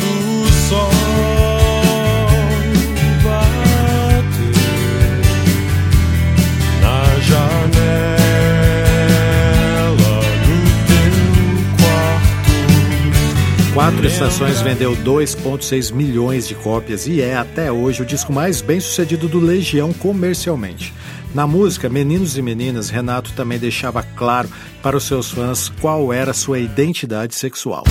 [13.86, 18.80] Quatro Estações vendeu 2,6 milhões de cópias e é até hoje o disco mais bem
[18.80, 20.92] sucedido do Legião comercialmente.
[21.32, 24.48] Na música Meninos e Meninas, Renato também deixava claro
[24.82, 27.84] para os seus fãs qual era sua identidade sexual.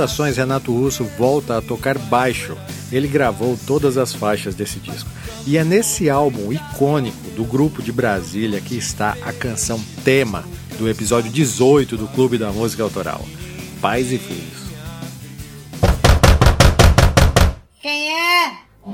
[0.00, 2.56] Estações, Renato Russo volta a tocar baixo.
[2.90, 5.10] Ele gravou todas as faixas desse disco.
[5.46, 10.42] E é nesse álbum icônico do grupo de Brasília que está a canção tema
[10.78, 13.22] do episódio 18 do Clube da Música Autoral.
[13.78, 14.60] Pais e Filhos.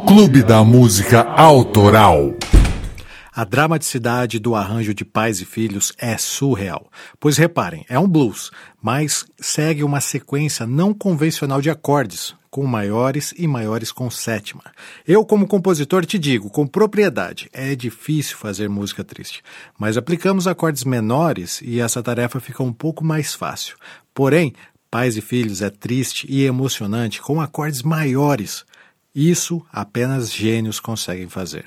[0.08, 2.34] Clube da Música Autoral.
[3.36, 6.90] A dramaticidade do arranjo de Pais e Filhos é surreal.
[7.20, 13.34] Pois reparem, é um blues, mas segue uma sequência não convencional de acordes, com maiores
[13.36, 14.62] e maiores com sétima.
[15.06, 19.42] Eu, como compositor, te digo com propriedade: é difícil fazer música triste,
[19.78, 23.76] mas aplicamos acordes menores e essa tarefa fica um pouco mais fácil.
[24.14, 24.54] Porém,
[24.90, 28.64] Pais e Filhos é triste e emocionante com acordes maiores.
[29.14, 31.66] Isso apenas gênios conseguem fazer.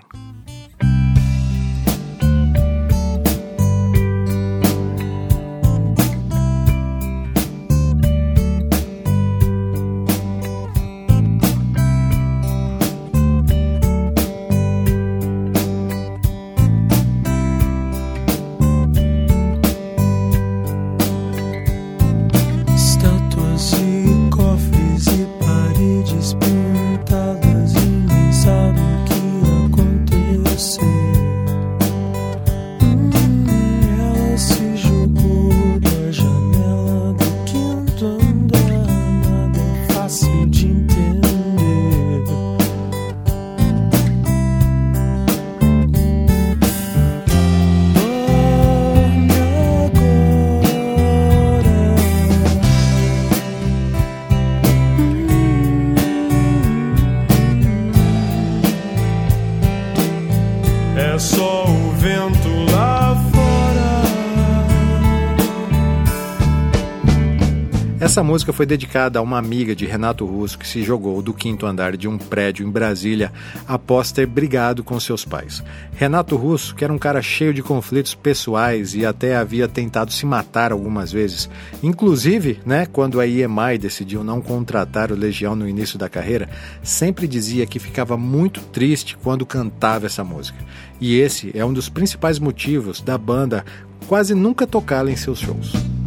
[68.20, 71.66] Essa música foi dedicada a uma amiga de Renato Russo que se jogou do quinto
[71.66, 73.32] andar de um prédio em Brasília
[73.66, 75.64] após ter brigado com seus pais.
[75.94, 80.26] Renato Russo, que era um cara cheio de conflitos pessoais e até havia tentado se
[80.26, 81.50] matar algumas vezes,
[81.82, 86.50] inclusive, né, quando a EMI decidiu não contratar o Legião no início da carreira,
[86.84, 90.60] sempre dizia que ficava muito triste quando cantava essa música.
[91.00, 93.64] E esse é um dos principais motivos da banda
[94.08, 95.99] quase nunca tocá-la em seus shows.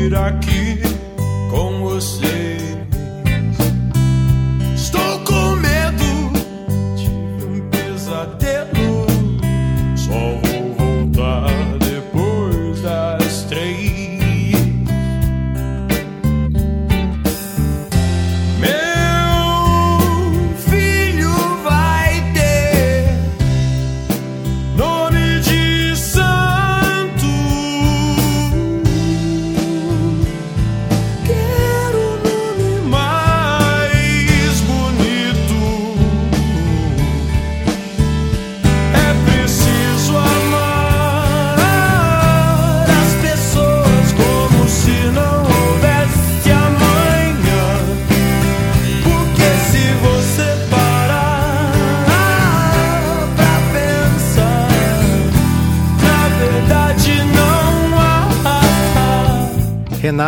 [0.00, 0.80] Dormir aqui
[1.50, 2.39] com você.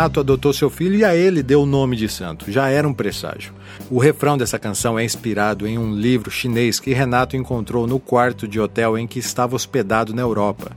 [0.03, 2.51] Renato adotou seu filho e a ele deu o nome de santo.
[2.51, 3.53] Já era um presságio.
[3.89, 8.45] O refrão dessa canção é inspirado em um livro chinês que Renato encontrou no quarto
[8.45, 10.75] de hotel em que estava hospedado na Europa.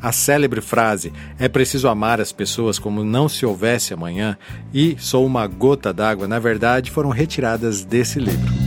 [0.00, 4.38] A célebre frase é preciso amar as pessoas como não se houvesse amanhã
[4.72, 8.57] e sou uma gota d'água, na verdade, foram retiradas desse livro.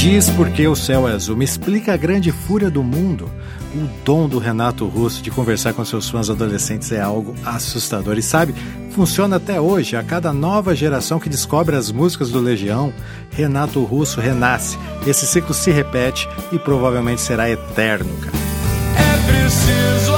[0.00, 3.30] Diz por que o céu é azul, me explica a grande fúria do mundo.
[3.74, 8.16] o dom do Renato Russo de conversar com seus fãs adolescentes é algo assustador.
[8.16, 8.54] E sabe,
[8.92, 9.96] funciona até hoje.
[9.96, 12.94] A cada nova geração que descobre as músicas do Legião,
[13.30, 14.78] Renato Russo renasce.
[15.06, 18.36] Esse ciclo se repete e provavelmente será eterno, cara.
[18.96, 20.09] É preciso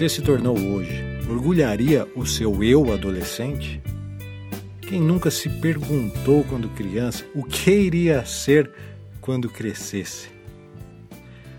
[0.00, 0.98] você se tornou hoje?
[1.28, 3.82] Orgulharia o seu eu adolescente?
[4.80, 8.72] Quem nunca se perguntou quando criança o que iria ser
[9.20, 10.30] quando crescesse?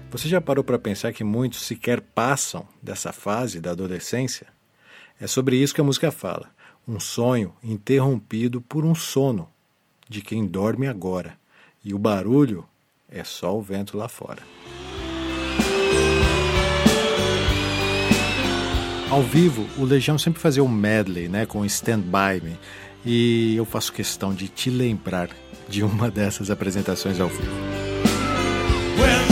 [0.10, 4.48] Você já parou para pensar que muitos sequer passam dessa fase da adolescência?
[5.20, 6.50] É sobre isso que a música fala.
[6.88, 9.48] Um sonho interrompido por um sono
[10.10, 11.38] de quem dorme agora.
[11.86, 12.66] E o barulho
[13.08, 14.42] é só o vento lá fora.
[19.12, 22.58] Ao vivo, o Legião sempre fazia um medley, né, com Stand By Me,
[23.06, 25.30] e eu faço questão de te lembrar
[25.68, 27.52] de uma dessas apresentações ao vivo.
[28.98, 29.31] When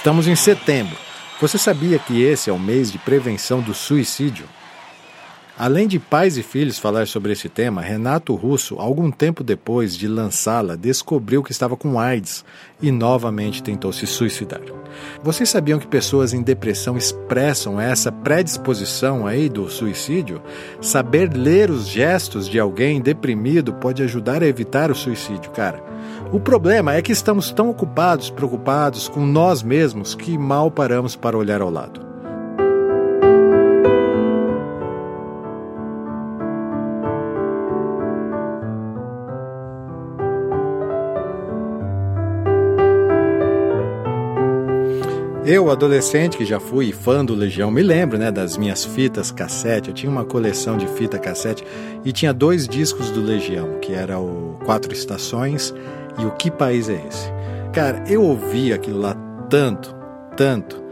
[0.00, 0.96] Estamos em setembro.
[1.42, 4.46] Você sabia que esse é o mês de prevenção do suicídio?
[5.58, 10.08] Além de pais e filhos falar sobre esse tema, Renato Russo, algum tempo depois de
[10.08, 12.46] lançá-la, descobriu que estava com AIDS
[12.80, 14.62] e novamente tentou se suicidar.
[15.22, 20.40] Vocês sabiam que pessoas em depressão expressam essa predisposição aí do suicídio?
[20.80, 25.84] Saber ler os gestos de alguém deprimido pode ajudar a evitar o suicídio, cara.
[26.32, 31.36] O problema é que estamos tão ocupados, preocupados com nós mesmos que mal paramos para
[31.36, 32.08] olhar ao lado.
[45.44, 49.88] Eu, adolescente, que já fui fã do Legião, me lembro né, das minhas fitas cassete.
[49.88, 51.64] Eu tinha uma coleção de fita cassete
[52.04, 55.74] e tinha dois discos do Legião, que era o Quatro Estações
[56.18, 57.30] e o Que País é Esse?
[57.72, 59.16] Cara, eu ouvi aquilo lá
[59.48, 59.94] tanto,
[60.36, 60.82] tanto,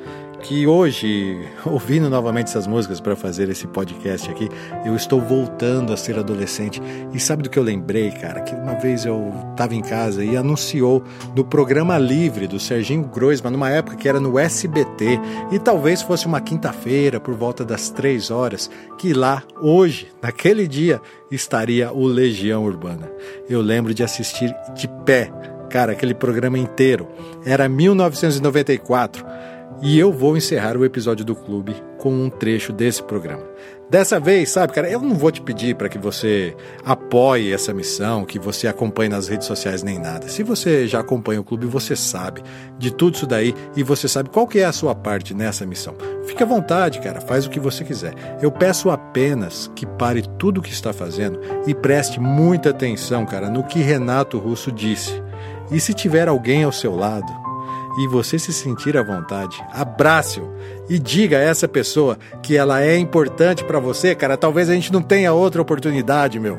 [0.43, 4.49] que hoje, ouvindo novamente essas músicas para fazer esse podcast aqui,
[4.85, 6.81] eu estou voltando a ser adolescente.
[7.13, 8.41] E sabe do que eu lembrei, cara?
[8.41, 11.03] Que uma vez eu estava em casa e anunciou
[11.35, 15.21] no programa Livre do Serginho Groisman, numa época que era no SBT,
[15.51, 21.01] e talvez fosse uma quinta-feira, por volta das três horas, que lá, hoje, naquele dia,
[21.31, 23.11] estaria o Legião Urbana.
[23.49, 25.31] Eu lembro de assistir de pé,
[25.69, 27.09] cara, aquele programa inteiro.
[27.45, 29.25] Era 1994
[29.81, 33.45] e eu vou encerrar o episódio do clube com um trecho desse programa.
[33.91, 36.55] Dessa vez, sabe, cara, eu não vou te pedir para que você
[36.85, 40.29] apoie essa missão, que você acompanhe nas redes sociais nem nada.
[40.29, 42.43] Se você já acompanha o clube, você sabe
[42.77, 45.95] de tudo isso daí e você sabe qual que é a sua parte nessa missão.
[46.27, 48.15] Fique à vontade, cara, faz o que você quiser.
[48.43, 53.49] Eu peço apenas que pare tudo o que está fazendo e preste muita atenção, cara,
[53.49, 55.23] no que Renato Russo disse.
[55.71, 57.48] E se tiver alguém ao seu lado,
[57.99, 60.49] e você se sentir à vontade, abrace-o
[60.89, 64.37] e diga a essa pessoa que ela é importante para você, cara.
[64.37, 66.59] Talvez a gente não tenha outra oportunidade, meu.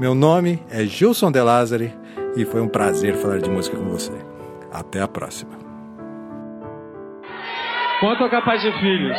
[0.00, 1.94] Meu nome é Gilson De Lázari
[2.34, 4.12] e foi um prazer falar de música com você.
[4.72, 5.52] Até a próxima.
[8.00, 9.18] Quanto a capaz de filhos.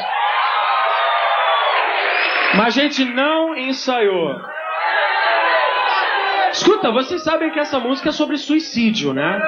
[2.56, 4.42] Mas a gente não ensaiou.
[6.52, 9.40] Escuta, vocês sabem que essa música é sobre suicídio, né?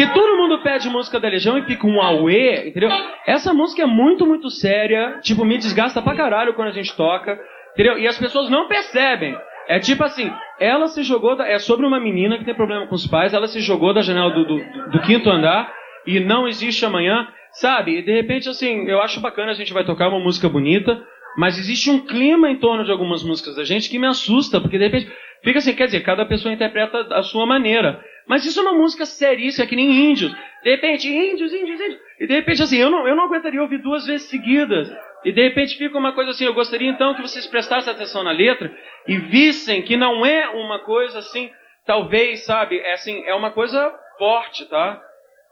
[0.00, 2.88] Porque todo mundo pede música da Legião e fica um auê, entendeu?
[3.26, 5.18] Essa música é muito, muito séria.
[5.20, 7.38] Tipo, me desgasta pra caralho quando a gente toca.
[7.74, 7.98] Entendeu?
[7.98, 9.36] E as pessoas não percebem.
[9.68, 11.36] É tipo assim, ela se jogou.
[11.36, 13.34] Da, é sobre uma menina que tem problema com os pais.
[13.34, 15.70] Ela se jogou da janela do, do, do quinto andar
[16.06, 17.28] e não existe amanhã.
[17.52, 17.98] Sabe?
[17.98, 20.98] E de repente, assim, eu acho bacana a gente vai tocar uma música bonita.
[21.36, 24.78] Mas existe um clima em torno de algumas músicas da gente que me assusta, porque
[24.78, 25.12] de repente
[25.42, 28.04] fica assim, quer dizer, cada pessoa interpreta a sua maneira.
[28.26, 30.32] Mas isso é uma música seríssima, que nem índios.
[30.62, 32.00] De repente, índios, índios, índios.
[32.20, 34.90] E de repente, assim, eu não, eu não aguentaria ouvir duas vezes seguidas.
[35.24, 38.30] E de repente fica uma coisa assim, eu gostaria então que vocês prestassem atenção na
[38.30, 38.74] letra
[39.06, 41.50] e vissem que não é uma coisa assim,
[41.84, 45.00] talvez, sabe, é assim, é uma coisa forte, tá?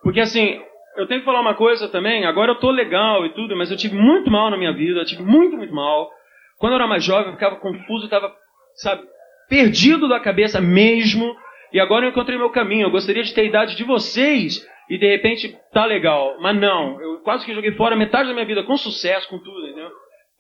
[0.02, 0.62] Porque assim,
[0.96, 3.76] eu tenho que falar uma coisa também, agora eu tô legal e tudo, mas eu
[3.76, 6.10] tive muito mal na minha vida, eu tive muito, muito mal.
[6.58, 8.34] Quando eu era mais jovem, eu ficava confuso, eu tava,
[8.76, 9.02] sabe,
[9.48, 11.34] perdido da cabeça mesmo.
[11.72, 12.86] E agora eu encontrei meu caminho.
[12.86, 16.36] Eu gostaria de ter a idade de vocês e de repente tá legal.
[16.40, 19.66] Mas não, eu quase que joguei fora metade da minha vida com sucesso, com tudo,
[19.66, 19.90] entendeu?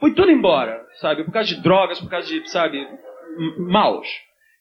[0.00, 1.24] Foi tudo embora, sabe?
[1.24, 2.86] Por causa de drogas, por causa de, sabe,
[3.58, 4.06] maus.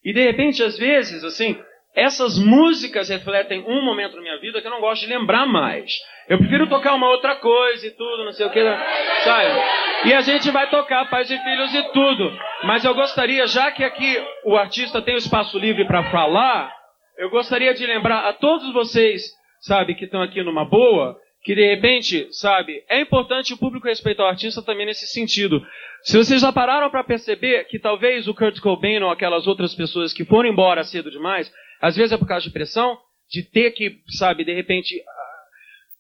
[0.04, 1.58] E de repente, às vezes, assim,
[1.98, 5.92] essas músicas refletem um momento na minha vida que eu não gosto de lembrar mais.
[6.30, 8.64] Eu prefiro tocar uma outra coisa e tudo, não sei o que,
[9.24, 10.08] sabe?
[10.08, 12.32] E a gente vai tocar Pais e Filhos e tudo.
[12.66, 16.72] Mas eu gostaria, já que aqui o artista tem o espaço livre para falar,
[17.18, 21.66] eu gostaria de lembrar a todos vocês, sabe, que estão aqui numa boa, que de
[21.66, 25.66] repente, sabe, é importante o público respeitar o artista também nesse sentido.
[26.04, 30.14] Se vocês já pararam para perceber que talvez o Kurt Cobain ou aquelas outras pessoas
[30.14, 31.52] que foram embora cedo demais,
[31.82, 32.98] às vezes é por causa de pressão,
[33.30, 35.28] de ter que, sabe, de repente ah,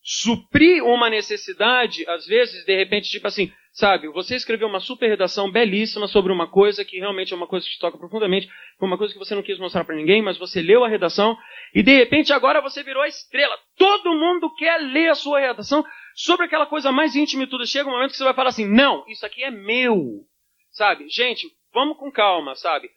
[0.01, 5.51] suprir uma necessidade, às vezes, de repente, tipo assim, sabe, você escreveu uma super redação
[5.51, 8.49] belíssima sobre uma coisa que realmente é uma coisa que te toca profundamente,
[8.80, 11.38] uma coisa que você não quis mostrar para ninguém, mas você leu a redação
[11.75, 13.55] e de repente agora você virou a estrela.
[13.78, 15.84] Todo mundo quer ler a sua redação
[16.15, 17.67] sobre aquela coisa mais íntima e tudo.
[17.67, 20.23] Chega um momento que você vai falar assim: "Não, isso aqui é meu".
[20.71, 21.07] Sabe?
[21.09, 22.89] Gente, vamos com calma, sabe?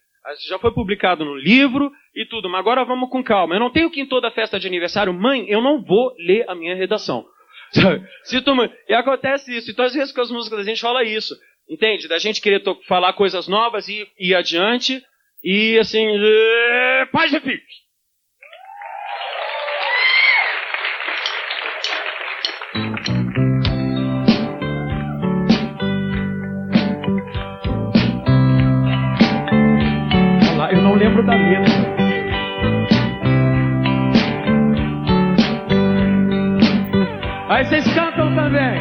[0.47, 3.55] Já foi publicado no livro e tudo, mas agora vamos com calma.
[3.55, 6.55] Eu não tenho que em toda festa de aniversário, mãe, eu não vou ler a
[6.55, 7.25] minha redação.
[8.23, 8.51] Se tu,
[8.87, 9.71] e acontece isso.
[9.71, 11.35] Então, às vezes, com as músicas da gente rola isso.
[11.69, 12.07] Entende?
[12.07, 15.01] Da gente querer falar coisas novas e ir adiante.
[15.43, 16.05] E assim.
[16.05, 17.80] eh, Paz e filhos.
[31.01, 31.73] Lembro da letra.
[37.49, 38.79] Aí vocês cantam também.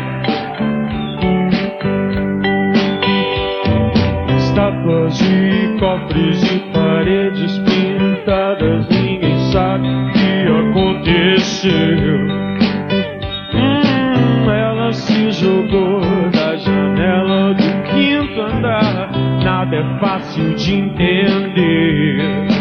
[4.37, 12.19] Estátuas de cofres e paredes pintadas, ninguém sabe o que aconteceu.
[13.55, 16.03] Hum, ela se jogou
[16.33, 19.10] da janela do quinto andar,
[19.45, 22.60] nada é fácil de entender.